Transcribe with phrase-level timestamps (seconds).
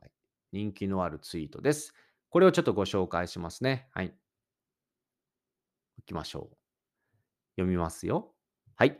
[0.00, 0.10] はい。
[0.52, 1.92] 人気のあるツイートです。
[2.30, 3.90] これをちょっとご紹介しますね。
[3.92, 4.14] はい。
[5.98, 6.56] 行きましょう。
[7.56, 8.32] 読みますよ。
[8.76, 8.98] はい。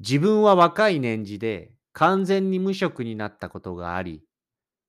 [0.00, 4.22] 自分は若い年次で完全に無職になったことがあり、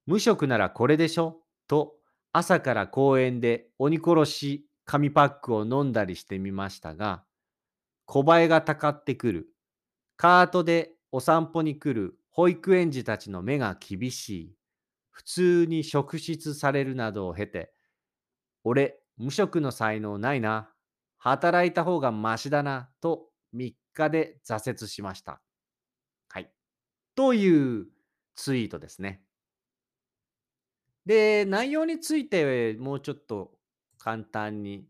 [0.06, 1.42] 無職ならこれでしょ？
[1.68, 1.96] と
[2.34, 7.24] 朝から公園で鬼殺し紙パックを飲んだりしてみましたが、
[8.06, 9.47] 小映えがたかってくる。
[10.18, 14.56] カートでお散歩に来る保育園児たちの目が厳しい。
[15.09, 17.74] 普通に職質されるなどを経て、
[18.64, 20.70] 俺、無職の才能ないな。
[21.18, 22.91] 働いた方がマシだな。
[23.02, 25.41] と3日で挫折しました。
[27.19, 27.88] という
[28.38, 29.22] ツイートですね。
[31.06, 33.52] で、内容についてもうちょっと
[33.97, 34.85] 簡単に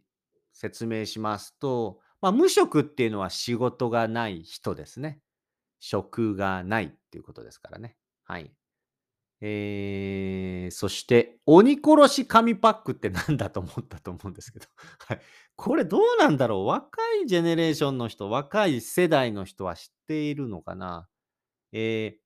[0.54, 5.22] 説明しますと、まあ、無職っていうのは仕事がない人ですね。
[5.80, 7.96] 職がないっていうことですからね。
[8.26, 8.52] はい。
[9.42, 14.68] えー、そして、鬼殺し紙パックって何だと思ったと思うんですけど、
[15.08, 15.22] はい。
[15.56, 16.66] これどうなんだろう？
[16.68, 21.10] 若いジェネレーションの人、若い世代の人は知っているのかな？
[21.72, 22.20] えー、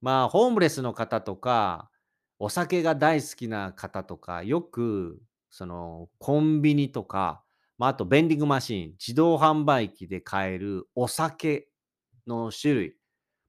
[0.00, 1.90] まあ、ホームレスの方とか、
[2.38, 5.20] お酒が大好きな方とか、よく、
[5.50, 7.42] その、コンビニとか、
[7.78, 11.68] まあ、あと、ベンディングマシーン、自動販売機で買えるお酒
[12.26, 12.96] の種類、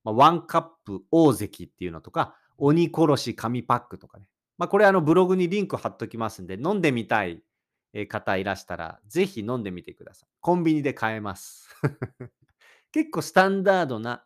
[0.04, 4.26] まあ、ワンカップ大関っていうのとか、鬼殺し紙パックとかね。
[4.58, 7.44] まあ、これ、あの、ブログにリンク貼っときますんで、飲んでみたい
[8.08, 10.30] 方いらしたら、ぜひ飲んでみてください。
[10.42, 11.70] コンビニで買えます。
[12.92, 14.26] 結構スタンダードな、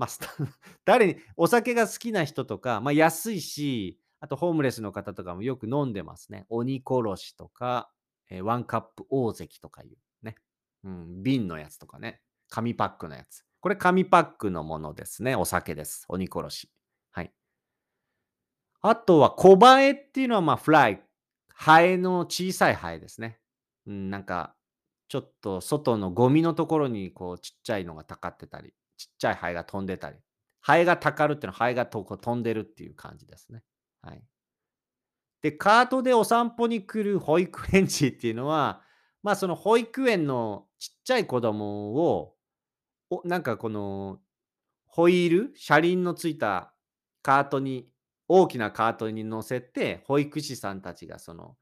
[0.00, 0.08] まあ、
[0.86, 6.46] 誰に、お酒が好きな人とか、まあ、安いし、あとホームレスの方とかもよく飲んでますね。
[6.48, 7.92] 鬼殺しとか、
[8.30, 10.36] えーワンカップ大関とかいうね。
[10.84, 12.22] うん、瓶のやつとかね。
[12.48, 13.44] 紙パックのやつ。
[13.60, 15.36] これ紙パックのものですね。
[15.36, 16.06] お酒です。
[16.08, 16.70] 鬼殺し。
[17.10, 17.32] はい。
[18.80, 21.02] あとは小映えっていうのは、まあ、フライ。
[21.52, 23.38] ハエの小さいハエですね。
[23.86, 24.56] うん、なんか、
[25.08, 30.18] ちょっと外のゴミのところにこうちっちゃいのがたかってたり、ちっちゃいハエが飛んでたり。
[30.60, 33.62] ハエがたかるっていうのはハエがとこ飛んでるっていう感じですね。
[34.02, 34.22] はい。
[35.40, 38.82] で、カートでお散歩に来る保育園児っていうのは、
[39.22, 42.34] まあその保育園のちっちゃい子供を、
[43.08, 44.20] おなんかこの
[44.86, 46.74] ホイール、車輪のついた
[47.22, 47.88] カートに、
[48.28, 51.56] 大きなカートに乗せて、保育士さんたちがその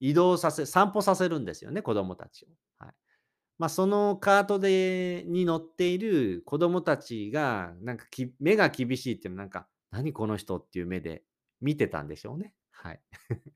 [0.00, 2.48] 移動させ、散歩させるんですよね、子供たちを。
[3.60, 11.24] まあそのカートでに乗っている子供たちが、なんかき目が厳しいっていうのはなんか、何この人っていう目で
[11.60, 12.54] 見てたんでしょうね。
[12.70, 13.00] はい。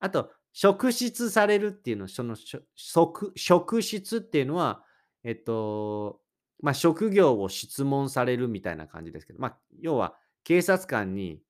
[0.00, 2.34] あと、職質されるっていうの、その
[2.74, 4.84] 職職質っていうのは、
[5.22, 6.20] えっと、
[6.60, 11.40] まあ、職業を質問されるみたいな感じですけど、まあ、要は警察官に、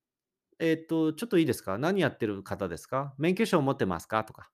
[0.59, 1.79] えっと、ちょっといいですか？
[1.79, 3.15] 何やってる方ですか？
[3.17, 4.25] 免許証持ってますか？
[4.25, 4.51] とか。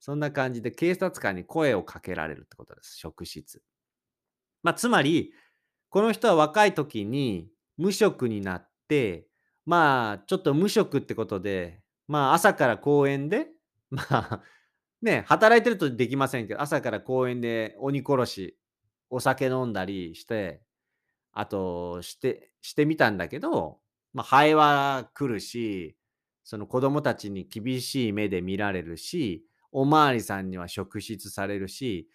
[0.00, 2.96] そんな感じで警察官に声をかけられるってことです。
[2.96, 3.62] 職質。
[4.62, 5.32] まあ、つまり、
[5.90, 9.26] この人は若い時に無職になって、
[9.64, 13.48] まあ、ちょっと無職ってことで、まあ、朝から公園で、
[13.90, 14.42] まあ、
[15.02, 18.58] ね、働いてるとできませんけど、朝から公園で鬼殺し、
[19.10, 20.62] お酒飲んだりして、
[21.32, 23.80] あと、してしてみたんだけど、
[24.12, 25.96] ま、ハエは来るし、
[26.44, 32.08] その子供たちに厳しい目で見られるし、お巡りさんには職質されるし、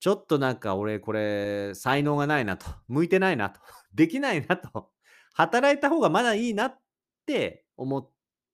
[0.00, 3.60] ちょっとなんか俺これ才能がないなと、向いてないなと、
[3.94, 4.90] できないなと、
[5.34, 6.80] 働いた方がまだいいなっ
[7.26, 8.10] て思っ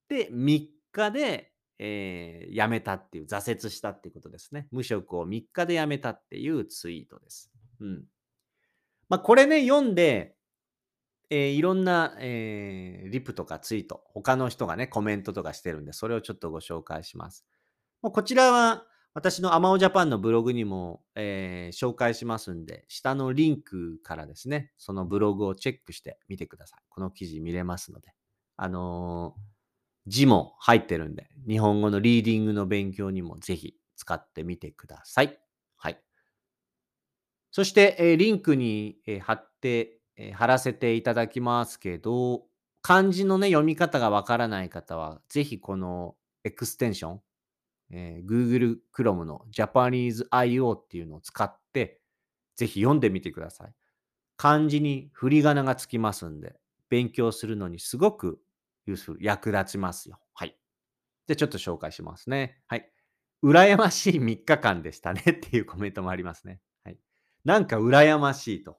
[0.08, 4.68] て3日で、えー辞めたっていう、挫折したっていうことですね。
[4.72, 7.52] 無職を3日で辞めたっていうツイートです。
[7.80, 8.04] うん。
[9.08, 10.36] まあ、これね、読んで、
[11.30, 17.46] えーいろんな、えーリプとかツイート、他の人がね、コメントとかしてるんで、それをちょっとご紹介します。
[18.02, 18.84] もうこちらは
[19.14, 26.80] 私のアマオジャパンのブログにも、えー紹介しますんで、下のリンクからですね、そのブログをチェックしてみてください。
[26.90, 28.12] この記事見れますので。
[28.56, 29.40] あのー
[30.08, 35.36] 字も入ってるんで、日本語のリーディングの勉強にもぜひ使ってみてください。
[35.76, 36.00] はい。
[37.50, 42.44] そして、えーリンクに、え貼って、え貼らせていただきますけど、
[42.82, 47.22] 漢字のね、読み方がわからない方は、ぜひこのエクステンション、
[47.90, 52.00] えー Google Chrome の Japanese IO っていうのを使って、
[52.56, 53.74] ぜひ読んでみてください。
[54.36, 56.56] 漢字に振り仮名がつきますんで、
[56.88, 58.40] 勉強するのにすごく
[59.20, 60.18] 役立ちますよ。
[60.34, 60.56] はい。
[61.26, 62.60] じゃあちょっと紹介しますね。
[62.66, 62.90] はい。
[63.42, 66.60] 羨ましい3日間でしたね っていうコメントもありますね。
[66.84, 66.98] はい。
[67.44, 68.78] なんか羨ましいと。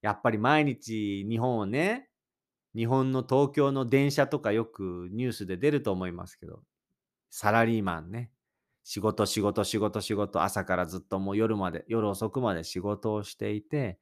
[0.00, 2.10] やっぱり毎日日本をね、
[2.74, 6.62] 日本の東京の電車とかよくニュースで出ると思いますけど、
[7.30, 8.31] サラリーマンね、
[8.84, 13.98] 仕事仕事仕事仕事、朝からずっともう夜まで、夜遅くまで仕事をしていて、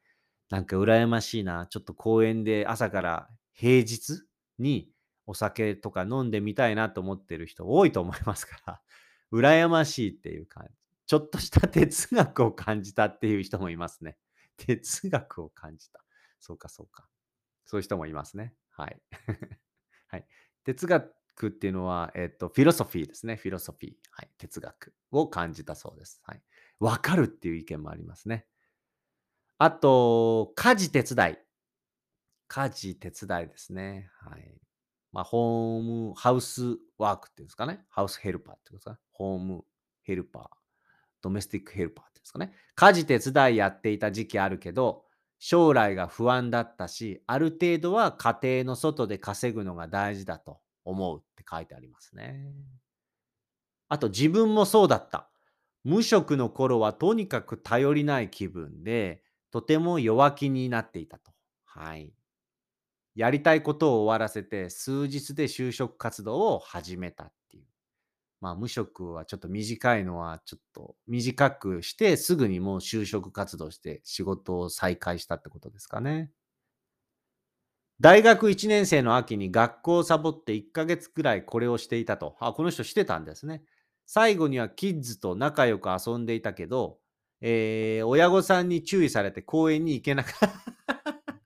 [0.51, 4.23] なんか羨ましいな、ちょっと公園で朝から平日
[4.59, 4.91] に
[5.27, 8.81] お酒とか飲んでみたいなと思ってる人多いと思いますから、
[9.33, 10.75] 羨ましいっていう感じ。
[11.07, 14.17] ちょっとした哲学を感じたっていう人もいますね。
[14.57, 16.03] 哲学を感じた。
[16.41, 17.09] そうか、そうか。
[17.67, 18.55] そういう人もいますね。
[18.71, 19.01] はい。
[20.09, 20.27] はい。
[20.65, 21.15] 哲学
[21.49, 23.37] っていうのは、えっと、フィロソフィーですね。
[23.37, 23.93] フィロソフィー。
[24.11, 24.31] はい。
[24.39, 26.21] 哲学を感じたそうです。
[26.25, 26.43] はい。
[26.79, 28.47] わかるっていう意見もありますね。
[29.59, 31.39] あと、家事手伝い。
[32.49, 34.11] 家事手伝いですね。
[34.21, 34.61] はい。
[35.13, 37.85] まあ、ホーム、ハウスワークっていうんですかね。
[37.89, 38.99] ハウスヘルパーっていうんですかね。
[39.13, 39.65] ホーム
[40.03, 40.45] ヘルパー。
[41.23, 42.53] ドメスティックヘルパーっていうんですかね。
[42.75, 45.05] 家事手伝いやっていた時期あるけど、
[45.39, 52.55] 将来が不安だったし、ある程度は家庭の外で稼ぐのが大事だと思う書いてありますね。
[53.89, 55.31] あと自分もそうだった。
[55.85, 61.33] 無職の頃はとにかく頼りない気分で、とても弱気になっていたと。
[61.65, 62.13] はい。
[63.15, 67.67] やりたいことを終わらせて、数日で就職活動を始めたっていう。
[68.41, 76.33] まあ、無職はちょっと短いのは、ちょっと短くして、すぐにもう就職活動して仕事を再開したってことですかね。
[78.01, 82.35] 大学1年生の秋に学校をサボって1ヶ月くらいこれをしていたと。
[82.41, 83.63] あ、この人してたんですね。
[84.07, 86.99] 最後にはキッズと仲良く遊んでいたけど、
[87.43, 90.51] えー親御さんに注意されて公園に行けなかっ
[90.87, 91.41] た。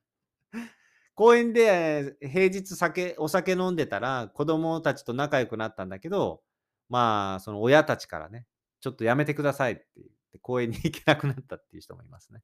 [1.13, 6.41] 公園で平日酒、お酒飲んでたら子供たちと仲良くなったんだけど、
[6.87, 8.47] まあ、その親たちからね、
[8.79, 12.41] ちょっとやめてくださいって言って公園に行けなくなったっていう人もいますね。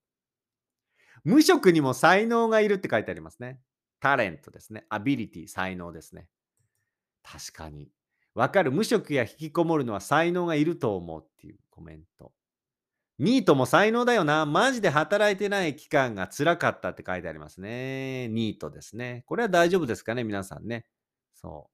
[1.24, 3.62] 無職にも才能がいるって書いてありますね。
[4.01, 4.86] タレントですね。
[4.89, 6.27] アビリティ、才能ですね。
[7.24, 7.88] 確かに。
[8.34, 8.72] わかる。
[8.72, 12.34] 無職や引きこもるのは才能がいると思うっていうコメント。
[13.20, 14.48] ニートも才能だよな。
[14.48, 18.27] マジで働いてない期間が辛かったって書いてありますね。
[18.29, 19.24] ニートですね。
[19.27, 20.88] これは大丈夫ですかね、皆さんね。
[21.36, 21.70] そ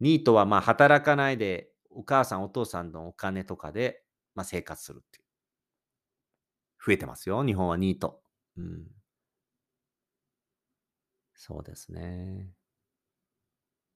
[0.00, 0.04] う。
[0.04, 4.04] ニートはまあ働かないで、お母さん、お父さんのお金とかで、
[4.36, 5.24] まあ、生活するっていう。
[6.86, 7.44] 増えてますよ。
[7.44, 8.20] 日本はニート。
[8.56, 8.93] うん。
[11.46, 12.48] そうですね。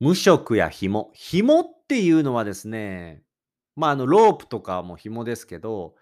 [0.01, 1.11] 無職や紐。
[1.15, 3.23] 紐っていうのはですね、
[3.75, 5.95] まあ、あの、ロープとかも紐ですけど、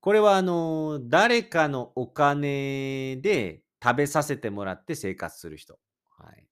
[0.00, 5.78] これはあの、誰かのお金で食べさせてもらって生活する人。
[6.18, 6.46] はい。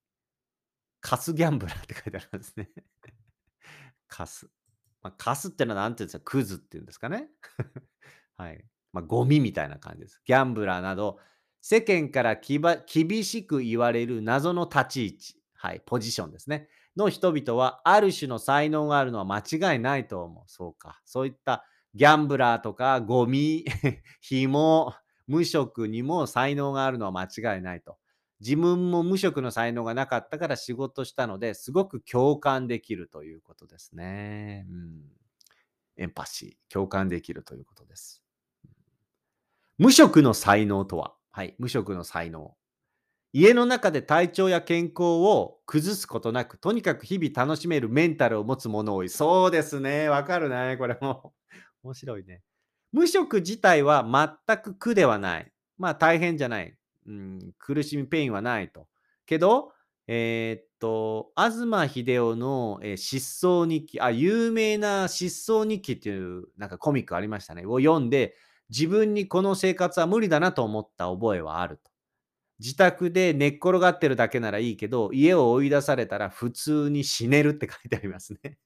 [0.99, 2.71] カスギャンブラーって書いてありますね。
[4.07, 4.49] カス。
[5.03, 7.29] まあ、カスってのは何て言うんですか、クズっていうんですかね。
[8.37, 8.65] はい。
[8.93, 10.23] まあ、ゴミみたいな感じです。
[10.25, 11.19] ギャンブラーなど、
[11.65, 16.67] 世間から厳しく言われる謎の立ち位置、はい、ポジションですね。
[16.97, 19.39] の人々は、ある種の才能があるのは間
[19.73, 20.43] 違いないと思う。
[20.47, 20.99] そうか。
[21.05, 21.63] そういった
[21.95, 23.63] ギャンブラーとか、ゴミ、
[24.19, 24.93] 紐、
[25.25, 27.97] 無職にも才能があるのは間違いないと。
[28.41, 34.65] 自分も無職の才能がなかったから仕事したので、すごく共感できるということですね。
[34.69, 35.01] うん。
[35.95, 38.21] エンパシー、共感できるということです。
[39.77, 42.55] 無職の才能とははい、無職の才能。
[43.31, 49.09] 家の中で体調や健康を崩すことなく、とにかく日々楽しめるメンタルを持つ者多い。
[49.09, 50.09] そうですね。
[50.09, 50.77] わかるね。
[50.77, 51.33] これも。
[51.81, 52.43] 面白いね。
[52.91, 55.51] 無職自体は全く苦ではない。
[55.79, 56.77] まあ大変じゃない。
[57.07, 58.87] うん、苦しみ、ペインはないと。
[59.25, 59.73] けど、
[60.05, 67.65] えー、っと、吾妻ひでおの、えー、失踪日記、あ、有名な失踪日記っていうなんかコミックありましたね。
[67.65, 68.35] を読んで、
[68.75, 71.91] 自分にこの生活は無理だなと思った覚えはあると。
[72.59, 78.57] 自宅で寝っ転がってるだけならいいけど、家を追い出されたら普通に死ねるって書いてありますね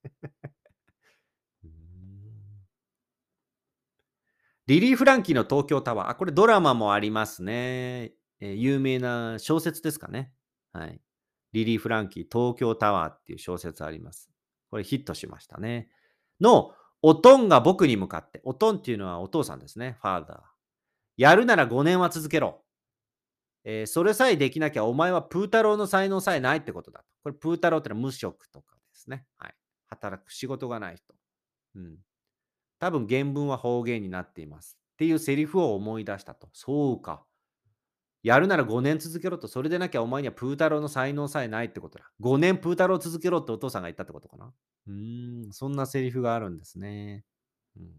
[4.67, 6.09] リリー・フランキーの東京タワー。
[6.09, 8.11] あ、これドラマもありますね。
[8.39, 10.31] えー、有名な小説ですかね。
[10.73, 11.01] はい。
[11.53, 14.29] リリー・フランキー、東京タワーっていう小説あります。
[14.69, 15.89] これヒットしましたね。
[16.41, 19.97] の、おとんが僕に向かって、おとんっていうのはお父さんですね。
[20.01, 20.39] ファーダー。
[21.17, 22.63] やるなら5年は続けろ。
[23.63, 27.03] えー、それさえできなきゃお前はプー太郎の才能さえないってことだ。
[27.23, 29.25] これプー太郎ってのは無職とかですね。
[29.37, 29.55] はい。
[29.87, 31.13] 働く仕事がない人。
[31.75, 31.97] うん。
[32.79, 34.77] 多分原文は方言になっています。
[34.93, 36.49] っていうセリフを思い出したと。
[36.53, 37.23] そうか。
[38.23, 39.47] やるなら5年続けろと。
[39.47, 42.05] それでなきゃお前にはプー太郎の才能さえないってことだ。
[42.21, 44.51] 5年プー太郎続けろってお父さんが言ったってことかな。
[44.87, 47.25] うん、そんなセリフがあるんですね。
[47.77, 47.91] うん、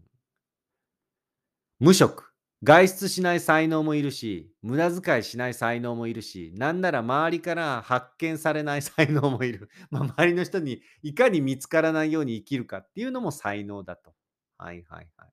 [1.79, 2.33] 無職。
[2.61, 9.69] 外出しない才能もいるし、無駄遣いしない才能もいるし、なんなら周りから発見されない才能もいる。
[9.89, 14.13] まあ、周りの人にいかに見つからないように生きるかっていうのも才能だと。
[14.57, 15.29] はいはいはい。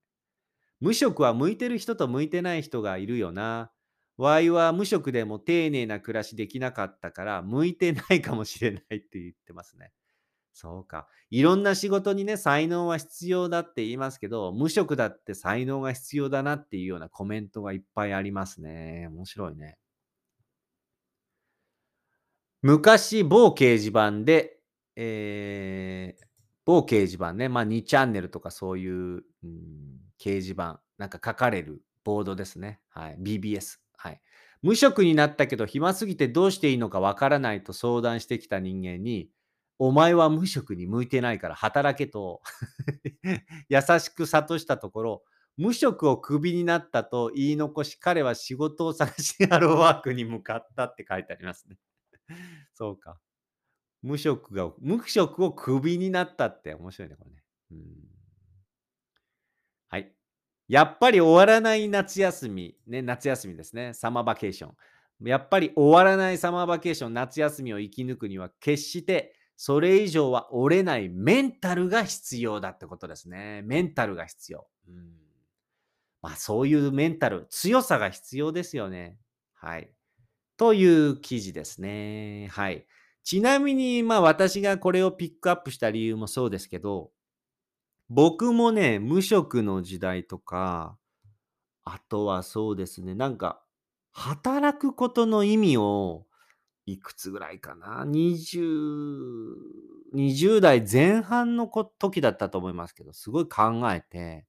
[0.80, 3.72] 無職は向いてる人と向いてない人がいるよな。
[4.18, 9.92] ワイは無職でも丁寧な暮らしできなかったから、向いてないかもしれないって言ってますね。
[10.56, 11.06] そうか。
[11.28, 19.06] いろんな仕事にね、才能は必要だって言いますけど、無職だって才能が必要だなっていうようなコメントがいっぱいありますね。
[19.10, 19.76] 面白いね。
[22.62, 24.58] 昔、某掲示板で、
[24.96, 26.24] えー、
[26.64, 32.80] 某掲示板ね、まあ2チャンネルとかそういう、うん、掲示板、なんか書かれるボードですね。
[32.88, 33.18] はい。
[33.20, 33.78] BBS。
[33.98, 34.22] はい。
[34.62, 39.28] 無職になったけど暇すぎてどうしていいのかわからないと相談してきた人間に、
[39.78, 42.40] お前は無職に向いてないから働けと
[43.68, 45.24] 優しく諭したところ、
[45.56, 51.78] 無職をクビになったと言い残し、彼は仕事を探しハローワークに向かったって書いてありますね。
[52.74, 53.18] そうか。
[54.02, 57.42] 無職が、無職をクビになったって面白いね、これね。
[57.72, 58.16] うん
[59.88, 60.12] はい。
[60.68, 63.94] やっぱり終わらない夏休み、ね、夏休みですね。
[63.94, 65.28] サマーバケーション。
[65.28, 73.62] やっぱり終わらないサマーバケーション、夏休みを生き抜くには、決してそれ以上は折れないメンタルが必要だってことですね。
[73.62, 74.66] メンタルが必要。
[74.88, 75.12] うん、
[76.22, 79.18] まあそういうメンタル、強さが必要ですよね。
[79.54, 79.90] はい。
[80.58, 82.48] という記事ですね。
[82.52, 82.86] はい。
[83.24, 87.10] ちなみに、まあ私がこれをピックアップした理由もそうですけど、
[88.08, 90.96] 僕もね、無職の時代とか、
[91.84, 93.62] あとはそうですね、なんか、
[94.12, 96.26] 働くことの意味を
[96.86, 99.54] いくつぐらいかな、20、
[100.14, 104.46] 20代前半の時だったと思いますけど、すごい考えて、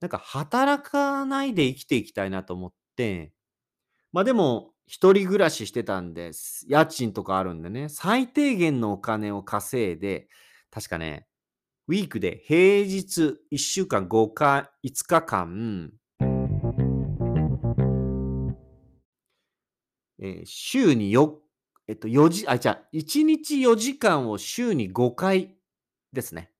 [0.00, 3.32] なんか働かないで生きていきたいなと思って、
[4.12, 6.66] まあでも、一人暮らししてたんです。
[6.68, 10.28] 家賃とかあるんでね、最低限のお金を稼いで、
[10.72, 11.28] 確かね、
[11.86, 15.92] ウィークで平日1週間5日、5日間、
[20.18, 21.30] えー、週に4
[21.90, 25.56] えっと、4時、あ、じゃあ、1日4時間を週に5回
[26.12, 26.52] ですね。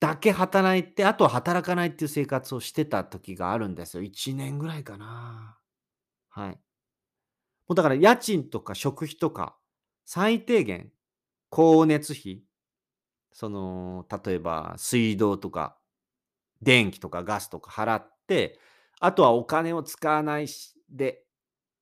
[0.00, 4.02] だけ働いて、あとは働かないっていう生活をしてた時があるんですよ。
[4.02, 5.58] 1年ぐらいかな。
[6.30, 6.60] はい。
[7.68, 9.56] もうだから家賃とか食費とか、
[10.04, 10.92] 最低限、
[11.52, 12.42] 光熱費、
[13.32, 15.78] その、例えば水道とか、
[16.62, 18.60] 電気とかガスとか払って、
[19.00, 20.46] あとはお金を使わない
[20.90, 21.24] で、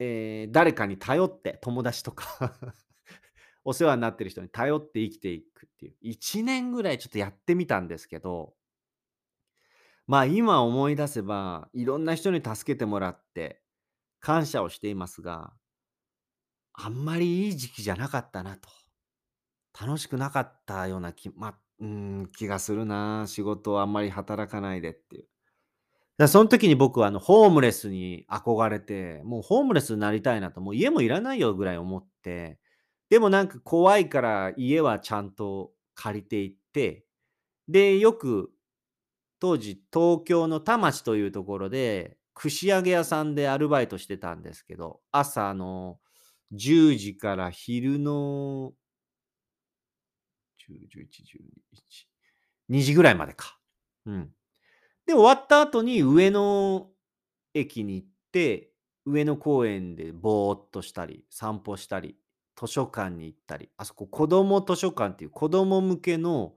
[0.03, 2.55] えー、誰かに頼って、友達とか
[3.65, 8.55] お世話になってる人に頼って生きていくっていう、1年ぐらいちょっとやってみたんですけど、
[10.09, 13.63] まあ今思い出せば、いろんな人に助けてもらって、
[14.19, 15.53] 感謝をしていますが、
[16.75, 18.69] あんまりいい時期じゃなかったなと。
[19.81, 23.25] 楽しくなかったような気,、まうん、気がするな。
[23.29, 25.29] 仕事をあんまり働かないでっていう。
[26.19, 32.59] だ、そん時に僕はあの、ホームレスに憧れて、もうホームレスになりたいなと、もう家もいらないよぐらい思って、
[33.11, 37.05] でもなんか怖いから家はちゃんと借りていって、
[37.69, 38.51] で、よく
[39.41, 45.99] 当時東京の田町というところで、串揚げ屋さんでアルバイトしてたんですけど、朝の、
[46.53, 48.75] 10時から昼の
[50.59, 52.09] 10、11、12、1、
[52.69, 53.59] 2時ぐらいまでか。
[54.07, 54.31] うん。
[55.07, 56.89] で、終わった後に上野
[57.55, 58.73] 駅に行って、
[59.05, 62.17] 上野公園でぼーっとしたり、散歩したり、
[62.57, 66.55] 図書館に行ったり、あそこ子供図書館っていう子供向けの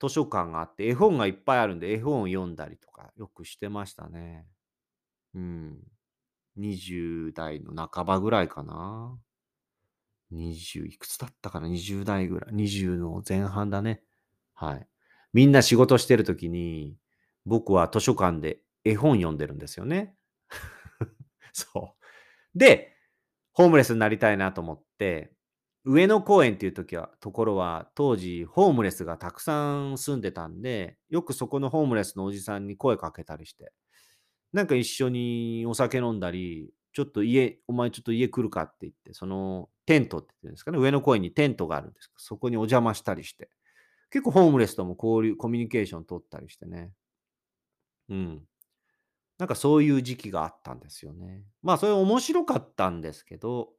[0.00, 4.46] 図書館があって、絵本がいっぱいあるんで、絵本を読んだりとかよくしてましたね。
[5.34, 5.78] うん。
[6.58, 9.18] 20代の半ばぐらいかな。
[10.32, 12.54] 20いくつだったかな ?20 代ぐらい。
[12.54, 14.02] 20の前半だね。
[14.54, 14.88] はい。
[15.32, 16.96] みんな仕事してる時に、
[17.44, 20.16] 僕は図書館で絵本読んでるんですよね。
[21.52, 21.96] そ
[22.54, 22.58] う。
[22.58, 22.96] で、
[23.52, 25.32] ホームレスになりたいなと思って、
[25.84, 33.72] 上野公園っていう時はところは、当時ホームレスがたくさん住んでたんで、よくそこのホームレスのおじさんに声かけたりして、
[34.52, 43.50] なんか一緒にお酒飲んだり、ちょっと家、お前ちょっと家来るかって言って、そのテントって言うんですかね、上野公園にテントがあるんですそこにお邪魔したりして、
[44.10, 46.92] 結構ホームレスとも交流、コミュニケーション取ったりしてね。
[48.12, 48.42] うん。
[49.38, 51.44] なんかそういう時期があったんですよね。
[51.62, 53.70] まあそれ面白かったんですけど、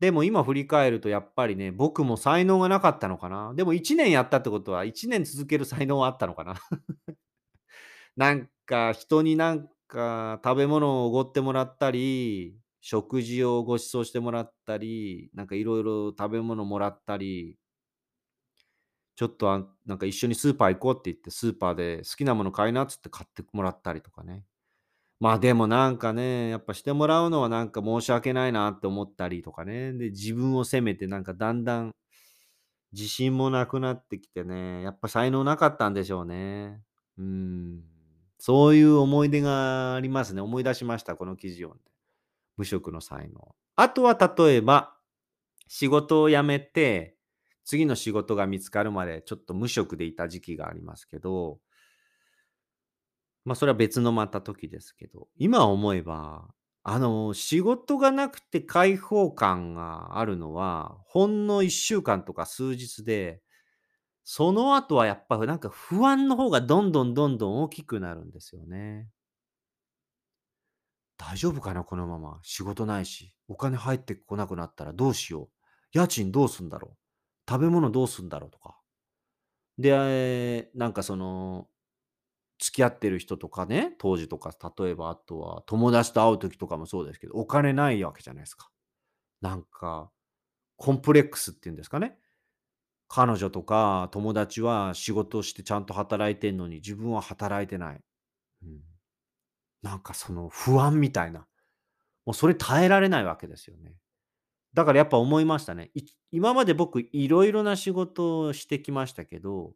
[0.00, 3.54] でも今振り返るとやっぱりね、僕も才能がなかったのかな。
[3.54, 6.54] でも1年やったってことは1年続ける才能はあったのかな。
[8.16, 17.56] なんか人になんか食べ物をおごってもらったり、食事をご馳走してもらったり、なんかいろいろ食べ物もらったり、
[19.18, 24.44] ちょっとあなんか一緒にスーパー行こうって言って、スーパーで好きなもの買いなっつって買ってもらったりとかね。
[25.18, 29.92] まあでもなんかね、やっぱしてもらうのはなんか申し訳ないなって思ったりとかね。
[29.92, 31.90] で、自分を責めてなんかだんだん
[32.92, 36.80] 自信もなくなってきてね、やっぱ才能なかったんでしょうね。
[37.18, 37.82] うん。
[38.38, 40.42] そういう思い出がありますね。
[40.42, 41.90] 思い出しました、この記事を読んで。
[42.56, 43.54] 無職の才能。
[43.74, 44.94] あとは例えば、
[45.66, 47.17] 仕事を辞めて、
[47.68, 51.60] 次の仕事が見つかるまでちょっと無職でいた時期がありますけど、
[53.44, 56.48] まあそれは別のまた時ですけど、今思えば、
[56.82, 63.42] あの、仕事がなくて解放感があるのは、ほんの1週間とか数日で、
[64.24, 69.08] その後はやっぱなんか不安の方がどんどんどんどん大きくなるんですよね。
[71.18, 72.40] 大丈夫かなこのまま。
[72.42, 75.48] 仕事ないし、お金入ってこなくなったらどうしよう。
[75.92, 77.07] 家賃どうすんだろう。
[77.48, 78.78] 食べ物どうすんだろうとか。
[79.78, 81.68] で、なんかその、
[82.58, 88.70] 付き合ってる人とかね、当時とか、例えばあとは友達と会う時とかもそうですけど、お金ないわけじゃないですか。
[89.40, 90.10] なんか、
[90.76, 92.18] コンプレックスっていうんですかね。
[93.08, 98.00] 彼女とか友達は仕事をしてちゃんと働いてんのに、自分は働いてない。
[98.64, 98.80] うん、
[99.82, 101.46] なんかその不安みたいな。
[102.26, 103.94] もうそれ耐えられないわけですよね。
[104.74, 105.90] だからやっぱ思いましたね。
[106.30, 109.72] 今まで僕いろいろな仕事をしてきましたけど、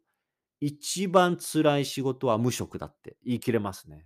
[0.59, 4.05] 一番辛い仕事は無職だって言い切れますね。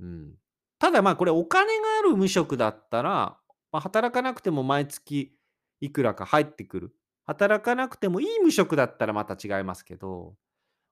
[0.00, 0.34] うん。
[0.78, 3.38] ただまあこれお金がある無職だったら、
[3.72, 5.36] まあ、働かなくても毎月
[5.80, 6.94] いくらか入ってくる。
[7.24, 10.36] 働かなくてもいい無職だったらまた違いますけど、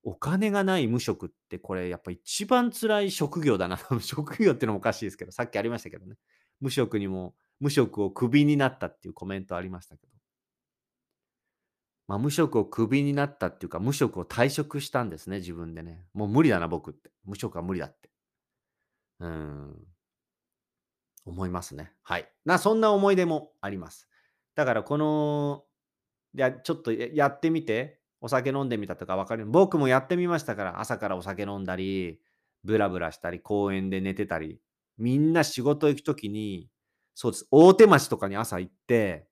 [0.02, 3.78] お金がない無職ってこれやっぱ一番辛い職業だな。
[4.00, 6.16] 職業ってのもおかしいですけど、さっきありましたけどね。
[6.60, 10.12] 無職にも無職をクビになったっていうコメントありましたけど。
[12.06, 16.06] まあ、無職をクビになったっていうか、無職を退職したんですね、自分でね。
[16.12, 17.10] もう無理だな、僕って。
[17.24, 18.10] 無職は無理だって。
[19.20, 19.86] うん。
[21.24, 21.92] 思いますね。
[22.02, 22.30] はい。
[22.44, 24.08] な、そんな思い出もあります。
[24.54, 25.64] だから、この、
[26.34, 29.46] いや、ちょっとやってみて、お酒飲んでみたとか分かる。
[29.46, 32.20] 僕もやってみましたから、朝からお酒飲んだり、
[32.64, 34.60] ブラブラしたり、公園で寝てたり、
[34.98, 36.68] みんな仕事行くときに、
[37.14, 37.46] そうです。
[37.50, 39.26] 大手町とかに朝行って、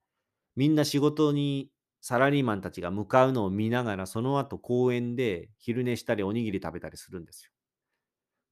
[0.57, 7.51] みんな仕事にサラリーマンたちが向かうのを見ながら、その後公園で昼寝したりおにぎり食べたりするんですよ。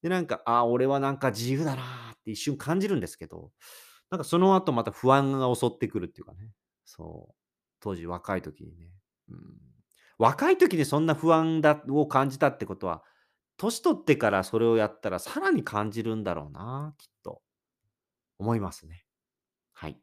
[0.03, 1.83] で、なんか、ああ、俺はなんか自由だな
[2.15, 3.53] って一瞬感じるんですけど、
[4.11, 6.51] なんかその後また不安が襲ってくるっていうかね。
[6.85, 7.35] そう。
[7.81, 8.93] 当時若い時にね。
[9.29, 9.39] うん、
[10.19, 13.05] 若い時にそんな不安だを感じたってことは、
[13.57, 17.43] 年取ってからそれをやったらさらに感じるんだろうな、きっと。
[18.39, 19.05] 思いますね。
[19.81, 19.97] はい。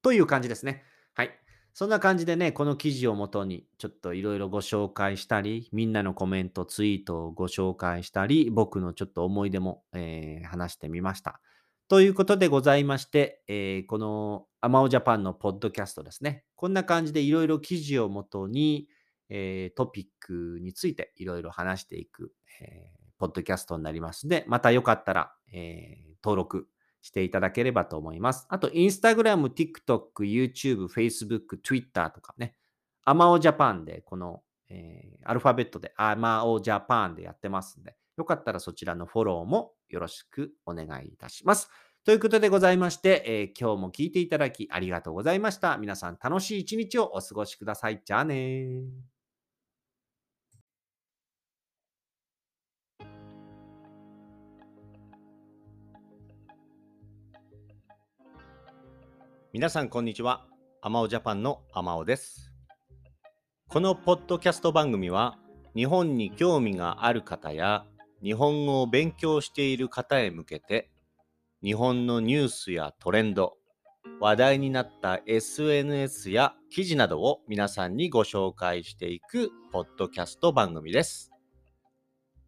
[0.00, 0.84] という感じですね。
[1.12, 1.38] はい。
[1.74, 11.40] そんな感じでね、この記事をもとに、ちょっといろいろご紹介したり、みんなのコメント、ツイートをご紹介したり、僕のちょっと思い出も、えー話してみました。
[11.88, 16.44] ということでございまして、えーこのアマオジャパンのポッドキャストですね。
[16.56, 18.88] こんな感じでいろいろ記事をもとに、
[19.28, 26.68] えートピックについていろいろ話していく、えーポッドキャストになりますので、またよかったら、えー登録
[27.02, 28.46] していただければと思います。
[28.48, 32.54] あと、インスタグラム、TikTok、YouTube、Facebook、Twitter とかね、
[33.04, 41.70] アマオジャパンで、この、えーアルファベットでアマオジャパンでやってますんで、よかったらそちらのフォローもよろしくお願いいたします。
[42.04, 45.76] ということでございまして、えー今日も聞いていただきありがとうございました。
[45.78, 48.02] 皆さん楽しい一日をお過ごしください。
[48.04, 49.21] じゃあねー。
[59.54, 60.46] 皆さんこんにちは。
[60.80, 62.50] アマオジャパンのアマオです。
[63.68, 65.36] このポッドキャスト番組は
[65.76, 67.84] 日本に興味がある方や
[68.22, 70.90] 日本語を勉強している方へ向けて
[71.62, 73.58] 日本のニュースやトレンド、
[74.20, 81.30] 話題になった SNS や記事などを皆さんにご紹介していくポッドキャスト番組です。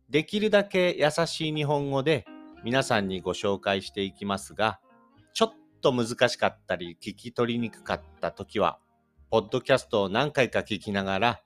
[0.08, 2.24] できるだけ優しい日本語で
[2.64, 4.80] 皆さんにご紹介していきますが、
[5.34, 8.78] ちょっと難しかったり聞き取りにくかった時は、
[9.30, 11.42] ポッドキャストを何回か聞きながら、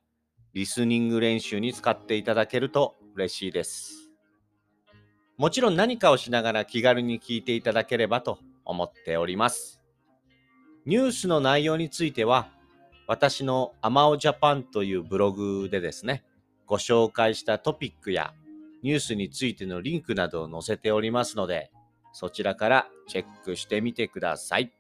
[0.55, 4.13] リスニング練習に使っていただけると嬉しいです。
[5.39, 9.81] もちろん何かをしながら気軽に聞いていただければと思っております。
[10.87, 12.49] ニュースの内容については、
[13.09, 16.23] 私のアマオジャパンというブログでですね、
[16.65, 18.33] ご紹介したトピックや
[18.85, 21.73] ニュースについてのリンクなどを載せておりますので、
[22.13, 24.78] そちらからチェックしてみてください。